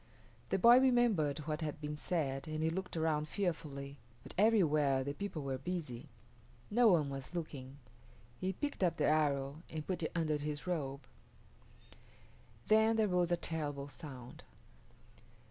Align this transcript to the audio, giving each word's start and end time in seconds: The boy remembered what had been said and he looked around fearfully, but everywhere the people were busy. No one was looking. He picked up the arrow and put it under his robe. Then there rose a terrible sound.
The 0.49 0.57
boy 0.57 0.79
remembered 0.79 1.37
what 1.47 1.61
had 1.61 1.79
been 1.79 1.95
said 1.95 2.47
and 2.47 2.63
he 2.63 2.71
looked 2.71 2.97
around 2.97 3.27
fearfully, 3.27 3.97
but 4.23 4.33
everywhere 4.35 5.03
the 5.03 5.13
people 5.13 5.43
were 5.43 5.59
busy. 5.59 6.09
No 6.71 6.87
one 6.87 7.11
was 7.11 7.35
looking. 7.35 7.77
He 8.39 8.51
picked 8.53 8.81
up 8.83 8.97
the 8.97 9.05
arrow 9.05 9.61
and 9.69 9.85
put 9.85 10.01
it 10.01 10.11
under 10.15 10.37
his 10.37 10.65
robe. 10.65 11.01
Then 12.67 12.95
there 12.95 13.07
rose 13.09 13.31
a 13.31 13.37
terrible 13.37 13.89
sound. 13.89 14.41